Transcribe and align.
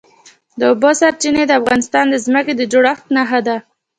د 0.59 0.61
اوبو 0.71 0.89
سرچینې 0.99 1.43
د 1.47 1.51
افغانستان 1.61 2.05
د 2.09 2.15
ځمکې 2.25 2.53
د 2.57 2.61
جوړښت 2.71 3.05
نښه 3.15 3.39
ده. 3.47 3.57